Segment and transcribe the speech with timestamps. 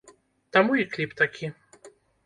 [0.57, 1.55] Таму і кліп такі.